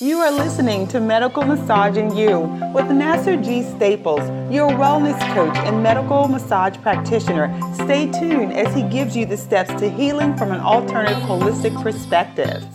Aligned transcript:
You 0.00 0.18
are 0.18 0.32
listening 0.32 0.88
to 0.88 0.98
Medical 0.98 1.44
Massage 1.44 1.96
and 1.96 2.18
You 2.18 2.40
with 2.74 2.90
Nasser 2.90 3.36
G. 3.36 3.62
Staples, 3.62 4.28
your 4.52 4.68
wellness 4.70 5.16
coach 5.34 5.56
and 5.58 5.84
medical 5.84 6.26
massage 6.26 6.76
practitioner. 6.78 7.56
Stay 7.74 8.10
tuned 8.10 8.52
as 8.54 8.74
he 8.74 8.82
gives 8.82 9.16
you 9.16 9.24
the 9.24 9.36
steps 9.36 9.72
to 9.80 9.88
healing 9.88 10.36
from 10.36 10.50
an 10.50 10.58
alternative 10.58 11.22
holistic 11.22 11.80
perspective. 11.80 12.73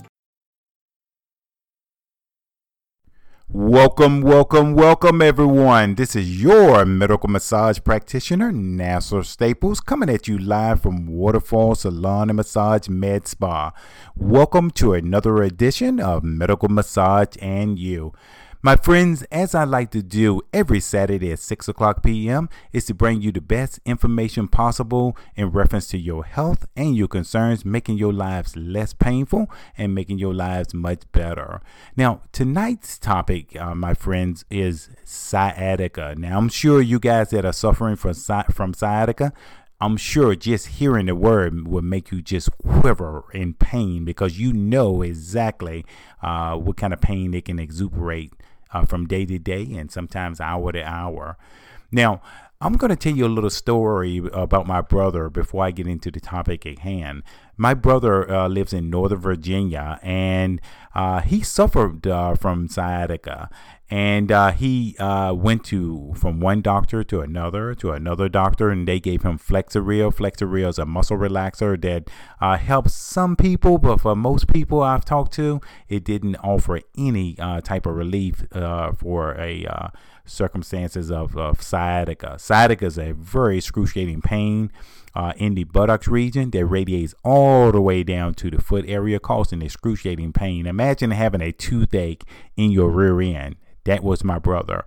Welcome, 3.52 4.22
welcome, 4.22 4.76
welcome, 4.76 5.24
everyone. 5.24 5.96
This 5.96 6.16
is 6.16 6.40
your 6.40 6.86
medical 6.86 7.30
massage 7.30 7.80
practitioner, 7.84 8.52
Nasser 8.52 9.24
Staples, 9.24 9.80
coming 9.80 10.08
at 10.08 10.28
you 10.28 10.38
live 10.38 10.84
from 10.84 11.08
Waterfall 11.08 11.74
Salon 11.74 12.30
and 12.30 12.38
Massage 12.38 12.88
Med 12.90 13.28
Spa. 13.28 13.72
Welcome 14.16 14.70
to 14.72 14.94
another 14.94 15.42
edition 15.42 16.00
of 16.00 16.24
Medical 16.24 16.70
Massage 16.70 17.38
and 17.42 17.80
You. 17.80 18.14
My 18.62 18.76
friends, 18.76 19.24
as 19.32 19.56
I 19.56 19.64
like 19.64 19.90
to 19.92 20.04
do 20.04 20.42
every 20.52 20.82
Saturday 20.82 21.32
at 21.32 21.40
6 21.40 21.70
o'clock 21.70 22.04
p.m., 22.04 22.50
is 22.74 22.84
to 22.88 22.94
bring 22.94 23.22
you 23.22 23.32
the 23.32 23.40
best 23.40 23.80
information 23.86 24.50
possible 24.50 25.16
in 25.38 25.52
reference 25.52 25.88
to 25.88 25.98
your 25.98 26.26
health 26.26 26.68
and 26.76 26.94
your 26.94 27.08
concerns, 27.08 27.64
making 27.64 27.98
your 27.98 28.12
lives 28.12 28.58
less 28.58 28.92
painful 28.92 29.50
and 29.78 29.96
making 29.96 30.20
your 30.20 30.34
lives 30.34 30.74
much 30.74 31.04
better. 31.14 31.62
Now, 31.96 32.24
tonight's 32.34 33.00
topic, 33.00 33.56
uh, 33.56 33.76
my 33.76 33.94
friends, 33.94 34.44
is 34.50 34.90
sciatica. 35.06 36.16
Now, 36.18 36.38
I'm 36.38 36.50
sure 36.50 36.82
you 36.82 37.00
guys 37.00 37.30
that 37.30 37.46
are 37.46 37.54
suffering 37.54 37.96
from, 37.96 38.14
from 38.52 38.74
sciatica 38.74 39.32
I'm 39.82 39.96
sure 39.96 40.36
just 40.36 40.68
hearing 40.68 41.06
the 41.06 41.16
word 41.16 41.66
will 41.68 41.82
make 41.82 42.12
you 42.12 42.22
just 42.22 42.50
quiver 42.58 43.24
in 43.34 43.54
pain 43.54 44.04
because 44.04 44.38
you 44.38 44.52
know 44.52 45.02
exactly 45.02 45.86
uh, 46.22 46.58
what 46.58 46.76
kind 46.76 46.94
of 46.94 47.00
pain 47.00 47.32
they 47.32 47.40
can 47.40 47.60
exuberate 47.60 48.34
uh, 48.74 48.86
from 48.86 49.08
day 49.08 49.26
to 49.26 49.40
day 49.40 49.66
and 49.74 49.90
sometimes 49.90 50.42
hour 50.42 50.74
to 50.74 50.84
hour. 50.84 51.38
Now, 51.92 52.22
I'm 52.62 52.74
going 52.74 52.90
to 52.90 52.98
tell 52.98 53.16
you 53.16 53.26
a 53.26 53.28
little 53.28 53.50
story 53.50 54.18
about 54.34 54.68
my 54.68 54.82
brother 54.82 55.30
before 55.30 55.64
I 55.64 55.72
get 55.72 55.88
into 55.88 56.12
the 56.12 56.20
topic 56.20 56.66
at 56.66 56.80
hand. 56.80 57.24
My 57.62 57.74
brother 57.74 58.32
uh, 58.32 58.48
lives 58.48 58.72
in 58.72 58.90
Northern 58.90 59.20
Virginia 59.20 60.00
and 60.02 60.62
uh, 60.96 61.20
he 61.20 61.42
suffered 61.42 62.08
uh, 62.08 62.36
from 62.36 62.70
sciatica. 62.70 63.50
And 63.90 64.32
uh, 64.32 64.52
he 64.52 64.96
uh, 64.98 65.34
went 65.34 65.66
to 65.66 66.14
from 66.16 66.40
one 66.40 66.62
doctor 66.62 67.04
to 67.04 67.20
another 67.20 67.76
to 67.76 67.92
another 67.92 68.30
doctor 68.30 68.70
and 68.70 68.88
they 68.88 69.00
gave 69.00 69.24
him 69.24 69.38
flexeril 69.38 70.16
flexeril 70.16 70.70
is 70.70 70.78
a 70.78 70.86
muscle 70.86 71.18
relaxer 71.18 71.80
that 71.82 72.08
uh, 72.40 72.56
helps 72.56 72.94
some 72.94 73.36
people 73.36 73.80
but 73.80 74.00
for 74.00 74.16
most 74.16 74.48
people 74.48 74.84
i've 74.84 75.04
talked 75.04 75.34
to 75.34 75.60
it 75.88 76.04
didn't 76.04 76.36
offer 76.36 76.82
any 76.96 77.34
type 77.64 77.88
of 77.88 77.96
relief 77.96 78.44
for 78.96 79.36
a 79.40 79.66
circumstances 80.30 81.12
of, 81.12 81.36
of 81.36 81.62
sciatica 81.62 82.38
sciatica 82.38 82.86
is 82.86 82.98
a 82.98 83.12
very 83.14 83.58
excruciating 83.58 84.22
pain 84.22 84.72
uh, 85.16 85.34
in 85.38 85.56
the 85.56 85.64
buttocks 85.66 86.08
region 86.08 86.52
that 86.52 86.66
radiates 86.66 87.16
all 87.24 87.72
the 87.72 87.82
way 87.82 88.04
down 88.04 88.34
to 88.36 88.50
the 88.50 88.62
foot 88.62 88.86
area, 88.88 89.20
causing 89.20 89.62
excruciating 89.62 90.34
pain. 90.34 90.66
Imagine 90.66 91.12
having 91.12 91.42
a 91.42 91.52
toothache 91.52 92.24
in 92.56 92.72
your 92.72 92.90
rear 92.90 93.20
end. 93.22 93.56
That 93.86 94.04
was 94.04 94.24
my 94.24 94.40
brother. 94.40 94.86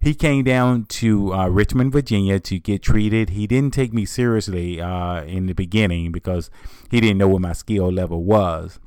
He 0.00 0.14
came 0.14 0.44
down 0.44 0.84
to 0.84 1.32
uh, 1.32 1.48
Richmond, 1.48 1.92
Virginia 1.92 2.38
to 2.38 2.58
get 2.58 2.82
treated. 2.82 3.30
He 3.30 3.46
didn't 3.46 3.72
take 3.72 3.94
me 3.94 4.04
seriously 4.04 4.78
uh, 4.80 5.22
in 5.24 5.46
the 5.46 5.54
beginning 5.54 6.12
because 6.12 6.50
he 6.90 7.00
didn't 7.00 7.16
know 7.16 7.28
what 7.28 7.40
my 7.40 7.54
skill 7.54 7.90
level 7.90 8.22
was. 8.22 8.78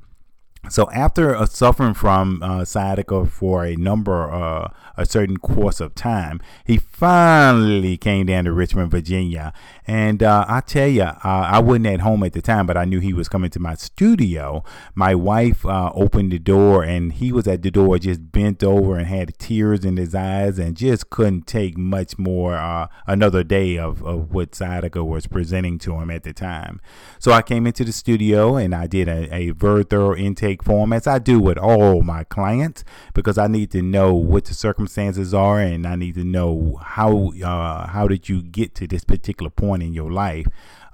So 0.69 0.89
after 0.91 1.35
uh, 1.35 1.45
suffering 1.45 1.93
from 1.93 2.41
uh, 2.43 2.65
sciatica 2.65 3.25
for 3.25 3.63
a 3.65 3.75
number, 3.75 4.29
uh, 4.31 4.69
a 4.97 5.05
certain 5.05 5.37
course 5.37 5.79
of 5.79 5.95
time, 5.95 6.41
he 6.65 6.77
finally 6.77 7.97
came 7.97 8.25
down 8.25 8.45
to 8.45 8.51
Richmond, 8.51 8.91
Virginia. 8.91 9.53
And 9.85 10.21
uh, 10.21 10.45
I 10.47 10.61
tell 10.61 10.87
you, 10.87 11.03
uh, 11.03 11.17
I 11.23 11.59
wasn't 11.59 11.87
at 11.87 12.01
home 12.01 12.23
at 12.23 12.33
the 12.33 12.41
time, 12.41 12.65
but 12.65 12.75
I 12.75 12.85
knew 12.85 12.99
he 12.99 13.13
was 13.13 13.29
coming 13.29 13.49
to 13.51 13.59
my 13.59 13.75
studio. 13.75 14.63
My 14.93 15.15
wife 15.15 15.65
uh, 15.65 15.91
opened 15.93 16.31
the 16.31 16.39
door, 16.39 16.83
and 16.83 17.13
he 17.13 17.31
was 17.31 17.47
at 17.47 17.61
the 17.61 17.71
door, 17.71 17.97
just 17.99 18.31
bent 18.31 18.63
over 18.63 18.97
and 18.97 19.07
had 19.07 19.37
tears 19.37 19.85
in 19.85 19.95
his 19.97 20.13
eyes, 20.13 20.59
and 20.59 20.75
just 20.75 21.09
couldn't 21.09 21.47
take 21.47 21.77
much 21.77 22.17
more 22.17 22.57
another 23.05 23.43
day 23.43 23.77
of, 23.77 24.03
of 24.03 24.33
what 24.33 24.55
sciatica 24.55 25.03
was 25.03 25.27
presenting 25.27 25.79
to 25.79 25.95
him 25.95 26.09
at 26.09 26.23
the 26.23 26.33
time. 26.33 26.81
So 27.19 27.31
I 27.31 27.41
came 27.41 27.65
into 27.67 27.83
the 27.83 27.91
studio 27.91 28.55
and 28.55 28.73
I 28.73 28.87
did 28.87 29.07
a, 29.07 29.33
a 29.33 29.49
very 29.51 29.83
thorough 29.83 30.15
intake 30.15 30.46
intake 30.47 30.63
form 30.63 30.93
as 30.93 31.07
I 31.07 31.19
do 31.19 31.39
with 31.39 31.57
all 31.57 32.01
my 32.03 32.23
clients 32.23 32.83
because 33.13 33.37
I 33.37 33.47
need 33.47 33.71
to 33.71 33.81
know 33.81 34.13
what 34.13 34.45
the 34.45 34.53
circumstances 34.53 35.33
are 35.33 35.59
and 35.59 35.85
I 35.85 35.95
need 35.95 36.15
to 36.15 36.23
know 36.23 36.79
how 36.81 37.33
uh, 37.43 37.87
how 37.87 38.07
did 38.07 38.29
you 38.29 38.41
get 38.41 38.75
to 38.75 38.87
this 38.87 39.03
particular 39.03 39.49
point 39.49 39.83
in 39.83 39.93
your 39.93 40.11
life 40.11 40.47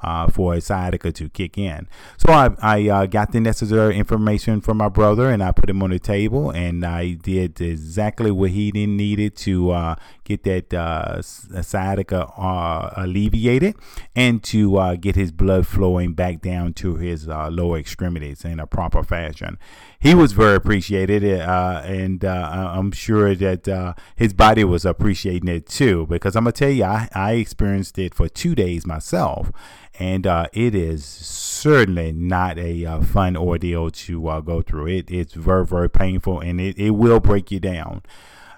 uh, 0.04 0.28
for 0.28 0.54
a 0.54 0.62
sciatica 0.62 1.12
to 1.12 1.30
kick 1.30 1.58
in. 1.58 1.88
So 2.18 2.34
I, 2.34 2.52
I 2.62 2.90
uh, 2.90 3.06
got 3.06 3.32
the 3.32 3.40
necessary 3.40 3.98
information 3.98 4.62
from 4.62 4.78
my 4.78 4.90
brother 4.90 5.30
and 5.30 5.42
I 5.42 5.52
put 5.52 5.70
him 5.70 5.82
on 5.82 5.92
the 5.92 6.00
table 6.00 6.52
and 6.52 6.86
I 6.86 7.14
did 7.14 7.60
exactly 7.62 8.32
what 8.32 8.52
he 8.52 8.72
needed 8.72 9.36
to 9.38 9.72
uh, 9.72 9.96
get 10.24 10.44
that 10.44 10.74
uh, 10.74 11.22
sciatica 11.22 12.28
uh, 12.28 12.94
alleviated 12.98 13.76
and 14.16 14.44
to 14.44 14.78
uh, 14.78 14.96
get 14.96 15.16
his 15.16 15.32
blood 15.32 15.66
flowing 15.68 16.14
back 16.14 16.42
down 16.42 16.74
to 16.74 16.96
his 16.96 17.28
lower 17.28 17.78
extremities 17.78 18.44
in 18.46 18.60
a 18.60 18.68
proper 18.68 19.04
fashion. 19.04 19.58
He 20.00 20.14
was 20.14 20.34
very 20.34 20.56
appreciated, 20.56 21.24
and 21.24 22.24
I'm 22.24 22.92
sure 22.92 23.36
that 23.36 23.96
his 24.16 24.34
body 24.34 24.64
was 24.66 24.86
appreciating 24.86 25.48
it 25.48 25.68
too 25.68 26.06
because 26.08 26.36
I'm 26.36 26.44
gonna 26.44 26.52
tell 26.52 26.70
you, 26.70 26.84
I, 26.84 27.08
I 27.14 27.34
experienced 27.34 27.98
it 27.98 28.14
for 28.14 28.28
two 28.28 28.56
days 28.56 28.86
myself 28.86 29.52
and 30.00 30.26
uh, 30.26 30.48
it 30.54 30.74
is 30.74 31.06
certainly 31.06 32.12
not 32.12 32.58
a 32.58 32.86
uh, 32.86 33.02
fun 33.02 33.38
ordeal 33.38 33.92
to 33.92 34.28
uh, 34.28 34.42
go 34.42 34.62
through. 34.62 34.88
It 34.88 35.12
it's 35.12 35.34
very 35.34 35.66
very 35.66 35.90
painful, 35.90 36.40
and 36.40 36.60
it, 36.60 36.78
it 36.78 36.92
will 36.92 37.20
break 37.20 37.52
you 37.52 37.60
down. 37.60 38.02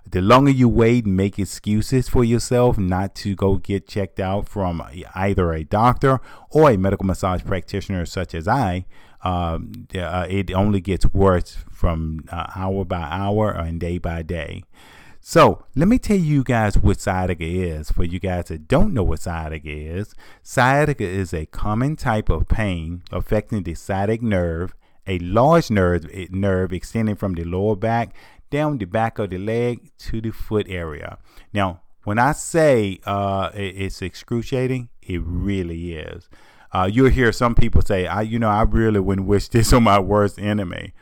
The 0.07 0.21
longer 0.21 0.51
you 0.51 0.69
wait 0.69 1.05
and 1.05 1.17
make 1.17 1.39
excuses 1.39 2.07
for 2.07 2.23
yourself 2.23 2.77
not 2.77 3.15
to 3.15 3.35
go 3.35 3.57
get 3.57 3.87
checked 3.87 4.19
out 4.19 4.47
from 4.47 4.83
either 5.15 5.51
a 5.51 5.63
doctor 5.63 6.19
or 6.51 6.69
a 6.69 6.77
medical 6.77 7.07
massage 7.07 7.43
practitioner 7.43 8.05
such 8.05 8.35
as 8.35 8.47
I, 8.47 8.85
um, 9.23 9.87
uh, 9.95 10.27
it 10.29 10.53
only 10.53 10.79
gets 10.79 11.07
worse 11.07 11.57
from 11.71 12.25
uh, 12.31 12.45
hour 12.55 12.85
by 12.85 13.01
hour 13.01 13.49
and 13.51 13.79
day 13.79 13.97
by 13.97 14.21
day. 14.21 14.63
So 15.27 15.65
let 15.75 15.87
me 15.87 15.97
tell 15.97 16.19
you 16.19 16.43
guys 16.43 16.77
what 16.77 17.01
sciatica 17.01 17.43
is. 17.43 17.89
For 17.89 18.03
you 18.03 18.19
guys 18.19 18.45
that 18.49 18.67
don't 18.67 18.93
know 18.93 19.01
what 19.01 19.21
sciatica 19.21 19.71
is, 19.71 20.13
sciatica 20.43 21.03
is 21.03 21.33
a 21.33 21.47
common 21.47 21.95
type 21.95 22.29
of 22.29 22.47
pain 22.47 23.01
affecting 23.11 23.63
the 23.63 23.73
sciatic 23.73 24.21
nerve, 24.21 24.75
a 25.07 25.17
large 25.17 25.71
nerve, 25.71 26.05
eh, 26.13 26.27
nerve 26.29 26.71
extending 26.71 27.15
from 27.15 27.33
the 27.33 27.43
lower 27.43 27.75
back 27.75 28.13
down 28.51 28.77
the 28.77 28.85
back 28.85 29.17
of 29.17 29.31
the 29.31 29.39
leg 29.39 29.89
to 29.97 30.21
the 30.21 30.29
foot 30.29 30.67
area. 30.69 31.17
Now, 31.51 31.81
when 32.03 32.19
I 32.19 32.33
say 32.33 32.99
uh, 33.03 33.49
it's 33.55 34.03
excruciating, 34.03 34.89
it 35.01 35.23
really 35.25 35.95
is. 35.95 36.29
Uh, 36.71 36.87
you'll 36.91 37.09
hear 37.09 37.31
some 37.31 37.55
people 37.55 37.81
say, 37.81 38.05
"I, 38.05 38.21
you 38.21 38.37
know, 38.37 38.49
I 38.49 38.61
really 38.61 38.99
wouldn't 38.99 39.25
wish 39.25 39.47
this 39.47 39.73
on 39.73 39.81
my 39.81 39.97
worst 39.97 40.37
enemy." 40.37 40.93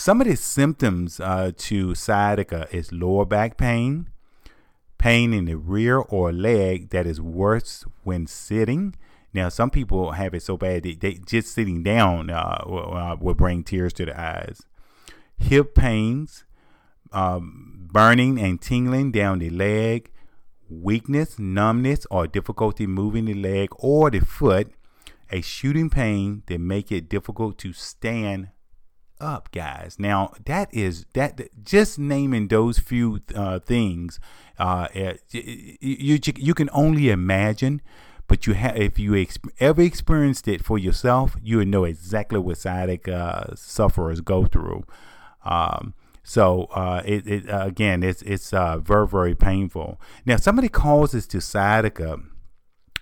Some 0.00 0.22
of 0.22 0.26
the 0.26 0.34
symptoms 0.34 1.20
uh, 1.20 1.52
to 1.54 1.94
sciatica 1.94 2.66
is 2.72 2.90
lower 2.90 3.26
back 3.26 3.58
pain, 3.58 4.08
pain 4.96 5.34
in 5.34 5.44
the 5.44 5.58
rear 5.58 5.98
or 5.98 6.32
leg 6.32 6.88
that 6.88 7.06
is 7.06 7.20
worse 7.20 7.84
when 8.02 8.26
sitting. 8.26 8.94
Now, 9.34 9.50
some 9.50 9.68
people 9.68 10.12
have 10.12 10.32
it 10.32 10.42
so 10.42 10.56
bad 10.56 10.84
that 10.84 11.00
they 11.00 11.20
just 11.26 11.52
sitting 11.52 11.82
down 11.82 12.30
uh, 12.30 12.64
will, 12.66 12.96
uh, 12.96 13.16
will, 13.16 13.34
bring 13.34 13.62
tears 13.62 13.92
to 13.92 14.06
the 14.06 14.18
eyes. 14.18 14.62
Hip 15.36 15.74
pains, 15.74 16.46
um, 17.12 17.86
burning 17.92 18.40
and 18.40 18.58
tingling 18.58 19.12
down 19.12 19.38
the 19.38 19.50
leg, 19.50 20.10
weakness, 20.70 21.38
numbness, 21.38 22.06
or 22.10 22.26
difficulty 22.26 22.86
moving 22.86 23.26
the 23.26 23.34
leg 23.34 23.68
or 23.78 24.10
the 24.10 24.20
foot, 24.20 24.72
a 25.30 25.42
shooting 25.42 25.90
pain 25.90 26.42
that 26.46 26.58
make 26.58 26.90
it 26.90 27.10
difficult 27.10 27.58
to 27.58 27.74
stand 27.74 28.48
up, 29.20 29.50
guys. 29.52 29.96
Now 29.98 30.32
that 30.44 30.72
is 30.74 31.06
that 31.14 31.40
just 31.64 31.98
naming 31.98 32.48
those 32.48 32.78
few 32.78 33.20
uh, 33.34 33.58
things, 33.60 34.20
uh, 34.58 34.88
eh, 34.94 35.14
you, 35.32 36.18
you 36.36 36.54
can 36.54 36.70
only 36.72 37.10
imagine. 37.10 37.80
But 38.26 38.46
you 38.46 38.52
have, 38.52 38.76
if 38.76 38.96
you 38.96 39.26
ever 39.58 39.82
experienced 39.82 40.46
it 40.46 40.64
for 40.64 40.78
yourself, 40.78 41.34
you 41.42 41.56
would 41.56 41.66
know 41.66 41.82
exactly 41.82 42.38
what 42.38 42.58
sciatic 42.58 43.08
uh, 43.08 43.56
sufferers 43.56 44.20
go 44.20 44.46
through. 44.46 44.84
Um, 45.44 45.94
so 46.22 46.68
uh, 46.72 47.02
it, 47.04 47.26
it 47.26 47.50
uh, 47.50 47.64
again, 47.66 48.04
it's 48.04 48.22
it's 48.22 48.52
uh, 48.52 48.78
very 48.78 49.08
very 49.08 49.34
painful. 49.34 50.00
Now, 50.24 50.36
some 50.36 50.58
of 50.58 50.62
the 50.62 50.68
causes 50.68 51.26
to 51.26 51.40
sciatica 51.40 52.20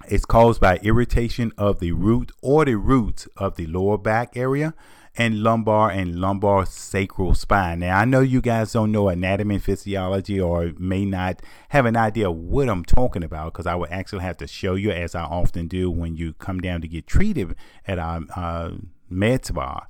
is 0.09 0.25
caused 0.25 0.61
by 0.61 0.79
irritation 0.79 1.53
of 1.59 1.81
the 1.81 1.93
root 1.93 2.33
or 2.41 2.65
the 2.65 2.77
roots 2.77 3.29
of 3.37 3.57
the 3.57 3.67
lower 3.67 3.99
back 3.99 4.37
area 4.37 4.73
and 5.19 5.43
lumbar 5.43 5.91
and 5.91 6.21
lumbar 6.21 6.65
sacral 6.65 7.35
spine. 7.35 7.81
Now, 7.81 7.99
I 7.99 8.05
know 8.05 8.21
you 8.21 8.41
guys 8.41 8.73
don't 8.73 8.93
know 8.93 9.09
anatomy 9.09 9.57
and 9.57 9.65
physiology 9.65 10.41
or 10.41 10.73
may 10.79 11.05
not 11.05 11.43
have 11.71 11.87
an 11.87 11.97
idea 11.97 12.31
what 12.31 12.69
I'm 12.69 12.85
talking 12.85 13.25
about 13.25 13.53
because 13.53 13.67
I 13.67 13.75
would 13.75 13.91
actually 13.91 14.23
have 14.23 14.37
to 14.37 14.47
show 14.47 14.77
you, 14.77 14.93
as 14.93 15.17
I 15.17 15.25
often 15.25 15.67
do 15.67 15.91
when 15.91 16.17
you 16.17 16.35
come 16.35 16.61
down 16.61 16.81
to 16.83 16.89
get 16.89 17.09
treated 17.09 17.57
at 17.85 17.99
our 17.99 18.23
uh, 18.37 18.71
med 19.11 19.45
spa. 19.45 19.89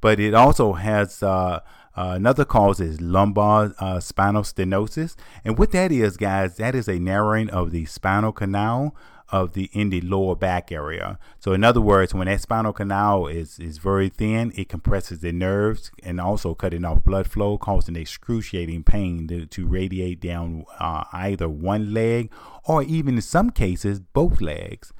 But 0.00 0.18
it 0.18 0.32
also 0.32 0.72
has 0.72 1.22
uh, 1.22 1.60
uh, 1.94 2.12
another 2.16 2.46
cause 2.46 2.80
is 2.80 2.98
lumbar 3.00 3.74
uh, 3.78 4.00
spinal 4.00 4.42
stenosis. 4.42 5.16
And 5.44 5.58
what 5.58 5.72
that 5.72 5.92
is, 5.92 6.16
guys, 6.16 6.56
that 6.56 6.74
is 6.74 6.88
a 6.88 6.98
narrowing 6.98 7.50
of 7.50 7.72
the 7.72 7.84
spinal 7.84 8.32
canal 8.32 8.96
of 9.32 9.54
the 9.54 9.70
in 9.72 9.90
the 9.90 10.00
lower 10.02 10.36
back 10.36 10.70
area. 10.70 11.18
So 11.40 11.52
in 11.52 11.64
other 11.64 11.80
words, 11.80 12.14
when 12.14 12.26
that 12.26 12.40
spinal 12.40 12.72
canal 12.72 13.26
is 13.26 13.58
is 13.58 13.78
very 13.78 14.10
thin, 14.10 14.52
it 14.54 14.68
compresses 14.68 15.20
the 15.20 15.32
nerves 15.32 15.90
and 16.02 16.20
also 16.20 16.54
cutting 16.54 16.84
off 16.84 17.02
blood 17.02 17.26
flow, 17.26 17.58
causing 17.58 17.96
excruciating 17.96 18.84
pain 18.84 19.26
to, 19.28 19.46
to 19.46 19.66
radiate 19.66 20.20
down 20.20 20.64
uh, 20.78 21.04
either 21.12 21.48
one 21.48 21.94
leg 21.94 22.30
or 22.64 22.82
even 22.82 23.16
in 23.16 23.22
some 23.22 23.50
cases 23.50 23.98
both 23.98 24.40
legs. 24.40 24.92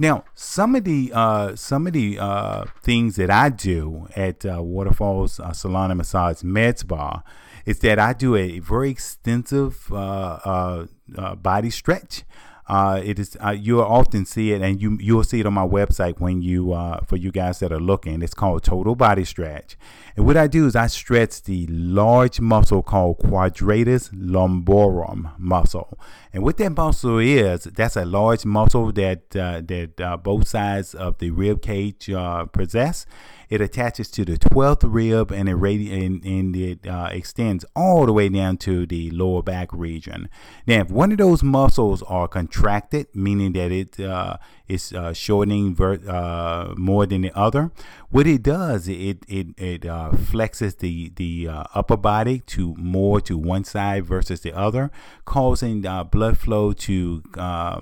Now, 0.00 0.24
some 0.34 0.74
of 0.74 0.84
the 0.84 1.12
uh, 1.14 1.54
some 1.56 1.86
of 1.86 1.92
the 1.92 2.18
uh, 2.18 2.64
things 2.82 3.16
that 3.16 3.30
I 3.30 3.50
do 3.50 4.08
at 4.16 4.46
uh, 4.46 4.62
Waterfalls 4.62 5.38
uh, 5.38 5.52
Salon 5.52 5.90
and 5.90 5.98
Massage 5.98 6.42
Med 6.42 6.78
Spa 6.78 7.22
is 7.66 7.80
that 7.80 7.98
I 7.98 8.14
do 8.14 8.34
a 8.34 8.60
very 8.60 8.90
extensive 8.90 9.92
uh, 9.92 10.86
uh, 11.16 11.34
body 11.36 11.68
stretch. 11.68 12.24
Uh, 12.70 13.00
it 13.02 13.18
is 13.18 13.36
uh, 13.44 13.50
you'll 13.50 13.82
often 13.82 14.24
see 14.24 14.52
it, 14.52 14.62
and 14.62 14.80
you 14.80 14.96
you'll 15.00 15.24
see 15.24 15.40
it 15.40 15.46
on 15.46 15.52
my 15.52 15.66
website 15.66 16.20
when 16.20 16.40
you 16.40 16.72
uh, 16.72 17.00
for 17.04 17.16
you 17.16 17.32
guys 17.32 17.58
that 17.58 17.72
are 17.72 17.80
looking. 17.80 18.22
It's 18.22 18.32
called 18.32 18.62
Total 18.62 18.94
Body 18.94 19.24
Stretch, 19.24 19.76
and 20.14 20.24
what 20.24 20.36
I 20.36 20.46
do 20.46 20.68
is 20.68 20.76
I 20.76 20.86
stretch 20.86 21.42
the 21.42 21.66
large 21.66 22.40
muscle 22.40 22.84
called 22.84 23.18
quadratus 23.18 24.10
lumborum 24.10 25.36
muscle. 25.36 25.98
And 26.32 26.44
what 26.44 26.58
that 26.58 26.70
muscle 26.70 27.18
is, 27.18 27.64
that's 27.64 27.96
a 27.96 28.04
large 28.04 28.44
muscle 28.44 28.92
that 28.92 29.34
uh, 29.34 29.62
that 29.62 30.00
uh, 30.00 30.16
both 30.18 30.46
sides 30.46 30.94
of 30.94 31.18
the 31.18 31.32
rib 31.32 31.62
cage 31.62 32.08
uh, 32.08 32.44
possess 32.44 33.04
it 33.50 33.60
attaches 33.60 34.08
to 34.12 34.24
the 34.24 34.38
12th 34.38 34.84
rib 34.84 35.32
and 35.32 35.48
it, 35.48 35.56
radi- 35.56 35.92
and, 35.92 36.24
and 36.24 36.56
it 36.56 36.86
uh, 36.86 37.08
extends 37.10 37.64
all 37.74 38.06
the 38.06 38.12
way 38.12 38.28
down 38.28 38.56
to 38.56 38.86
the 38.86 39.10
lower 39.10 39.42
back 39.42 39.68
region. 39.72 40.28
Now, 40.66 40.82
if 40.82 40.90
one 40.90 41.10
of 41.10 41.18
those 41.18 41.42
muscles 41.42 42.02
are 42.04 42.28
contracted, 42.28 43.08
meaning 43.12 43.52
that 43.54 43.72
it 43.72 43.98
uh, 43.98 44.36
is 44.68 44.92
uh, 44.92 45.12
shortening 45.12 45.74
ver- 45.74 46.00
uh, 46.08 46.74
more 46.76 47.06
than 47.06 47.22
the 47.22 47.36
other, 47.36 47.72
what 48.10 48.26
it 48.26 48.42
does, 48.42 48.88
it 48.88 49.24
it 49.28 49.48
it 49.58 49.84
uh, 49.84 50.10
flexes 50.12 50.78
the 50.78 51.12
the 51.16 51.48
uh, 51.48 51.64
upper 51.74 51.96
body 51.96 52.40
to 52.46 52.74
more 52.76 53.20
to 53.20 53.36
one 53.36 53.64
side 53.64 54.06
versus 54.06 54.40
the 54.40 54.52
other, 54.52 54.90
causing 55.24 55.82
blood 56.10 56.38
flow 56.38 56.72
to 56.72 57.22
uh, 57.36 57.80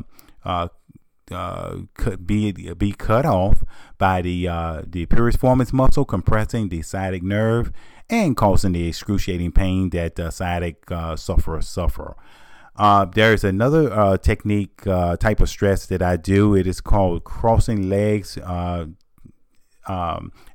uh, 1.31 1.77
be 2.25 2.53
be 2.75 2.93
cut 2.93 3.27
off 3.27 3.63
by 3.99 4.23
the 4.23 4.49
uh, 4.49 4.83
the 4.87 5.07
piriformis 5.07 5.73
muscle 5.73 6.05
compressing 6.05 6.69
the 6.69 6.83
sciatic 6.83 7.23
nerve 7.23 7.73
and 8.11 8.37
causing 8.37 8.73
the 8.73 8.89
excruciating 8.89 9.53
pain 9.53 9.91
that 9.91 10.17
the 10.17 10.31
sciatic 10.31 10.91
uh, 10.91 11.17
sufferers 11.17 11.69
suffer. 11.69 12.17
Uh, 12.77 13.05
there's 13.05 13.43
another 13.43 13.93
uh, 13.93 14.17
technique 14.17 14.87
uh, 14.87 15.17
type 15.17 15.41
of 15.41 15.49
stress 15.49 15.87
that 15.87 16.01
I 16.01 16.17
do. 16.17 16.55
It 16.55 16.67
is 16.67 16.81
called 16.81 17.25
crossing 17.25 17.89
legs, 17.89 18.39
um, 18.39 18.97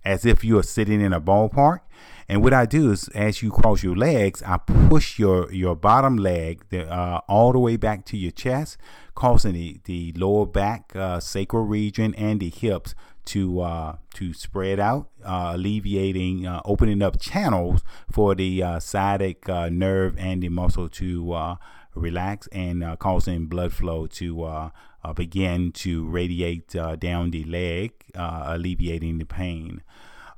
as 0.06 0.26
if 0.26 0.44
you 0.44 0.58
are 0.58 0.64
sitting 0.64 1.02
in 1.02 1.12
a 1.12 1.20
ballpark. 1.20 1.80
And 2.28 2.44
what 2.44 2.54
I 2.54 2.66
do 2.66 2.92
is, 2.92 3.10
as 3.10 3.42
you 3.42 3.52
cross 3.52 3.84
your 3.84 3.96
legs, 3.96 4.42
I 4.44 4.58
push 4.58 5.20
your 5.20 5.52
your 5.52 5.76
bottom 5.76 6.18
leg 6.18 6.64
the, 6.70 6.90
uh, 6.92 7.22
all 7.28 7.52
the 7.52 7.60
way 7.60 7.78
back 7.78 8.06
to 8.06 8.18
your 8.18 8.32
chest, 8.32 8.78
causing 9.16 9.54
the, 9.54 9.80
the 9.86 10.14
lower 10.16 10.46
back, 10.46 10.96
uh, 10.96 11.20
sacral 11.20 11.64
region, 11.66 12.16
and 12.16 12.40
the 12.40 12.50
hips 12.50 12.96
to 13.26 13.62
uh, 13.62 13.96
to 14.16 14.34
spread 14.34 14.80
out, 14.80 15.10
uh, 15.24 15.52
alleviating, 15.56 16.46
uh, 16.46 16.62
opening 16.66 17.02
up 17.02 17.20
channels 17.20 17.84
for 18.12 18.36
the 18.36 18.62
uh, 18.62 18.80
sciatic 18.80 19.48
nerve 19.48 20.16
and 20.18 20.44
the 20.44 20.50
muscle 20.50 20.90
to 20.90 21.58
relax 21.96 22.48
and 22.48 22.84
causing 23.00 23.46
blood 23.46 23.72
flow 23.72 24.08
to 24.08 24.72
begin 25.16 25.72
to 25.72 26.08
radiate 26.08 26.76
down 27.00 27.32
the 27.32 27.44
leg, 27.44 27.92
alleviating 28.16 29.18
the 29.20 29.26
pain. 29.26 29.82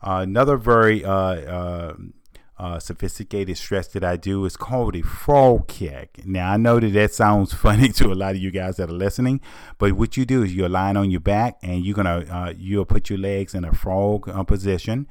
Another 0.06 0.58
very 0.58 1.04
uh, 2.58 2.80
sophisticated 2.80 3.58
stretch 3.58 3.90
that 3.90 4.04
I 4.04 4.16
do 4.16 4.46
is 4.46 4.56
called 4.56 4.96
a 4.96 5.02
frog 5.02 5.68
kick. 5.68 6.22
Now, 6.26 6.54
I 6.54 6.58
know 6.58 6.80
that 6.80 6.94
that 6.94 7.14
sounds 7.14 7.54
funny 7.66 7.90
to 7.90 8.12
a 8.12 8.16
lot 8.16 8.36
of 8.36 8.42
you 8.42 8.52
guys 8.52 8.78
that 8.78 8.90
are 8.90 8.94
listening, 8.94 9.42
but 9.78 9.94
what 9.94 10.16
you 10.16 10.26
do 10.26 10.44
is 10.44 10.56
you're 10.56 10.70
lying 10.70 10.98
on 10.98 11.12
your 11.12 11.20
back 11.20 11.58
and 11.62 11.86
you're 11.86 11.96
gonna 11.96 12.26
uh, 12.30 12.54
you'll 12.58 12.86
put 12.86 13.10
your 13.10 13.20
legs 13.20 13.54
in 13.54 13.66
a 13.66 13.74
frog 13.74 14.30
uh, 14.30 14.44
position, 14.44 15.08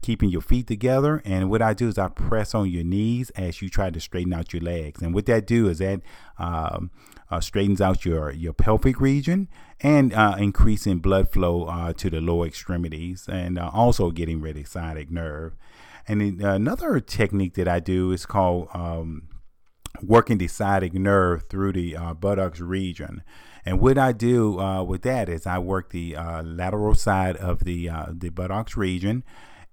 keeping 0.00 0.30
your 0.30 0.40
feet 0.40 0.66
together. 0.66 1.22
And 1.24 1.50
what 1.50 1.62
I 1.62 1.74
do 1.74 1.88
is 1.88 1.98
I 1.98 2.08
press 2.08 2.54
on 2.54 2.70
your 2.70 2.84
knees 2.84 3.30
as 3.30 3.62
you 3.62 3.68
try 3.68 3.90
to 3.90 4.00
straighten 4.00 4.32
out 4.32 4.52
your 4.52 4.62
legs. 4.62 5.02
And 5.02 5.14
what 5.14 5.26
that 5.26 5.46
do 5.46 5.68
is 5.68 5.78
that 5.78 6.00
um, 6.38 6.90
uh, 7.30 7.40
straightens 7.40 7.80
out 7.80 8.04
your 8.04 8.30
your 8.30 8.52
pelvic 8.52 9.00
region 9.00 9.48
and 9.80 10.12
uh, 10.12 10.36
increasing 10.38 10.98
blood 10.98 11.30
flow 11.30 11.64
uh, 11.64 11.92
to 11.94 12.10
the 12.10 12.20
lower 12.20 12.46
extremities, 12.46 13.28
and 13.28 13.58
uh, 13.58 13.70
also 13.72 14.10
getting 14.10 14.40
rid 14.40 14.56
of 14.56 14.66
sciatic 14.66 15.10
nerve. 15.10 15.54
And 16.08 16.40
another 16.40 17.00
technique 17.00 17.54
that 17.54 17.68
I 17.68 17.80
do 17.80 18.12
is 18.12 18.26
called 18.26 18.68
um, 18.72 19.28
working 20.02 20.38
the 20.38 20.48
sciatic 20.48 20.94
nerve 20.94 21.44
through 21.48 21.72
the 21.72 21.96
uh, 21.96 22.14
buttocks 22.14 22.60
region. 22.60 23.22
And 23.64 23.80
what 23.80 23.98
I 23.98 24.12
do 24.12 24.60
uh, 24.60 24.84
with 24.84 25.02
that 25.02 25.28
is 25.28 25.46
I 25.46 25.58
work 25.58 25.90
the 25.90 26.16
uh, 26.16 26.42
lateral 26.42 26.94
side 26.94 27.36
of 27.36 27.64
the 27.64 27.88
uh, 27.88 28.06
the 28.12 28.28
buttocks 28.28 28.76
region, 28.76 29.24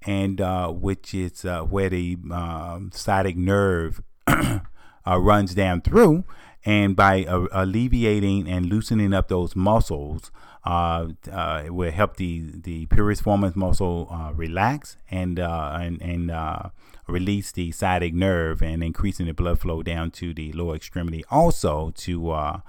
and 0.06 0.42
uh, 0.42 0.70
which 0.70 1.14
is 1.14 1.46
uh, 1.46 1.62
where 1.62 1.90
the 1.90 2.18
um, 2.32 2.92
sciatic 2.94 3.38
nerve 3.38 4.02
runs 5.06 5.54
down 5.54 5.82
through. 5.82 6.24
And 6.66 6.96
by 6.96 7.26
alleviating 7.52 8.48
and 8.48 8.68
loosening 8.68 9.14
up 9.14 9.28
those 9.28 9.54
muscles, 9.54 10.32
uh, 10.66 11.10
uh, 11.30 11.64
it 11.66 11.74
will 11.74 11.92
help 11.92 12.16
the 12.18 12.52
the 12.56 12.86
piriformis 12.86 13.56
muscle 13.56 14.08
uh, 14.10 14.32
relax 14.34 14.96
and 15.12 15.40
uh, 15.40 15.78
and, 15.82 16.02
and 16.02 16.32
uh, 16.32 16.70
release 17.08 17.52
the 17.52 17.72
sciatic 17.72 18.14
nerve 18.14 18.62
and 18.62 18.82
increasing 18.82 19.26
the 19.26 19.34
blood 19.34 19.60
flow 19.60 19.84
down 19.84 20.10
to 20.12 20.34
the 20.34 20.54
lower 20.54 20.76
extremity. 20.76 21.24
Also 21.30 21.92
to 21.98 22.32
uh, 22.32 22.60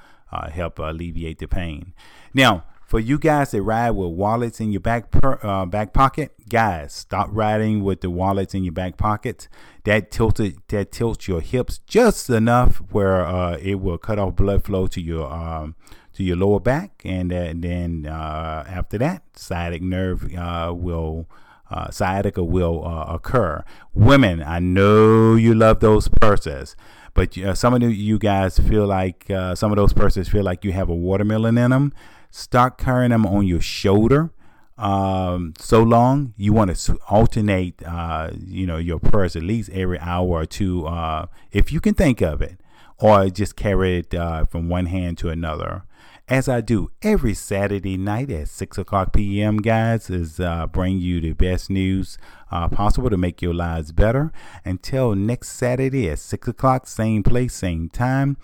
help 0.50 0.80
alleviate 0.80 1.38
the 1.38 1.46
pain. 1.46 1.92
Now, 2.32 2.64
for 2.94 3.00
you 3.00 3.18
guys 3.18 3.50
that 3.50 3.60
ride 3.60 3.90
with 3.90 4.12
wallets 4.12 4.60
in 4.60 4.70
your 4.70 4.80
back 4.80 5.10
per, 5.10 5.66
back 5.66 5.92
pocket, 5.92 6.32
guys, 6.48 6.92
stop 6.92 7.26
riding 7.32 7.82
with 7.82 8.02
the 8.02 8.08
wallets 8.08 8.54
in 8.54 8.62
your 8.62 8.72
back 8.72 8.96
pockets. 8.96 9.48
That 9.82 10.12
tilted 10.12 10.58
that 10.68 10.92
tilts 10.92 11.26
your 11.26 11.40
hips 11.40 11.78
just 11.78 12.30
enough 12.30 12.76
where 12.92 13.58
it 13.60 13.80
will 13.80 13.98
cut 13.98 14.20
off 14.20 14.36
blood 14.36 14.62
flow 14.62 14.86
to 14.86 15.00
your 15.00 15.28
um, 15.28 15.74
to 16.12 16.22
your 16.22 16.36
lower 16.36 16.60
back, 16.60 17.02
and, 17.04 17.32
uh, 17.32 17.36
and 17.36 17.64
then 17.64 18.06
uh, 18.06 18.64
after 18.68 18.96
that, 18.98 19.24
sciatic 19.34 19.82
nerve 19.82 20.32
uh, 20.32 20.72
will 20.72 21.28
uh, 21.70 21.90
sciatica 21.90 22.44
will 22.44 22.86
uh, 22.86 23.12
occur. 23.12 23.64
Women, 23.92 24.40
I 24.40 24.60
know 24.60 25.34
you 25.34 25.52
love 25.52 25.80
those 25.80 26.06
purses, 26.06 26.76
but 27.14 27.36
uh, 27.38 27.54
some 27.54 27.74
of 27.74 27.82
you 27.82 28.18
guys 28.20 28.58
feel 28.58 28.86
like 28.86 29.28
uh, 29.30 29.56
some 29.56 29.72
of 29.72 29.76
those 29.76 29.92
purses 29.92 30.28
feel 30.28 30.44
like 30.44 30.64
you 30.64 30.70
have 30.70 30.88
a 30.88 30.94
watermelon 30.94 31.58
in 31.58 31.72
them. 31.72 31.92
Start 32.36 32.78
carrying 32.78 33.10
them 33.10 33.24
on 33.26 33.46
your 33.46 33.60
shoulder 33.60 34.32
um, 34.76 35.54
so 35.58 35.82
long. 35.82 36.34
You 36.36 36.52
want 36.52 36.74
to 36.74 36.98
alternate, 37.08 37.80
uh, 37.86 38.30
you 38.44 38.66
know, 38.66 38.76
your 38.76 38.98
purse 38.98 39.36
at 39.36 39.42
least 39.42 39.70
every 39.70 39.98
hour 40.00 40.26
or 40.26 40.46
two, 40.46 40.86
uh, 40.86 41.26
if 41.52 41.70
you 41.70 41.80
can 41.80 41.94
think 41.94 42.20
of 42.20 42.42
it, 42.42 42.60
or 42.98 43.28
just 43.28 43.54
carry 43.54 43.98
it 43.98 44.14
uh, 44.14 44.44
from 44.46 44.68
one 44.68 44.86
hand 44.86 45.18
to 45.18 45.28
another 45.28 45.84
as 46.26 46.48
I 46.48 46.60
do 46.62 46.90
every 47.02 47.34
Saturday 47.34 47.96
night 47.98 48.30
at 48.30 48.48
6 48.48 48.78
o'clock 48.78 49.12
p.m., 49.12 49.58
guys, 49.58 50.08
is 50.08 50.40
uh, 50.40 50.66
bring 50.66 50.98
you 50.98 51.20
the 51.20 51.34
best 51.34 51.68
news 51.68 52.16
uh, 52.50 52.68
possible 52.68 53.10
to 53.10 53.18
make 53.18 53.42
your 53.42 53.52
lives 53.52 53.92
better. 53.92 54.32
Until 54.64 55.14
next 55.14 55.50
Saturday 55.50 56.08
at 56.08 56.18
6 56.18 56.48
o'clock, 56.48 56.86
same 56.86 57.22
place, 57.22 57.54
same 57.54 57.90
time, 57.90 58.38